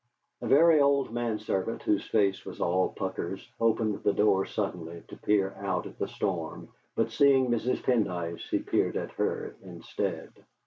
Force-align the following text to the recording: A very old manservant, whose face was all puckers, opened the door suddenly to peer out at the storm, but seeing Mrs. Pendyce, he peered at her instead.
A 0.41 0.47
very 0.47 0.81
old 0.81 1.11
manservant, 1.13 1.83
whose 1.83 2.03
face 2.07 2.43
was 2.43 2.59
all 2.59 2.89
puckers, 2.89 3.47
opened 3.59 4.01
the 4.01 4.13
door 4.13 4.47
suddenly 4.47 5.03
to 5.09 5.15
peer 5.15 5.53
out 5.59 5.85
at 5.85 5.99
the 5.99 6.07
storm, 6.07 6.69
but 6.95 7.11
seeing 7.11 7.51
Mrs. 7.51 7.83
Pendyce, 7.83 8.49
he 8.49 8.57
peered 8.57 8.97
at 8.97 9.11
her 9.11 9.55
instead. 9.61 10.31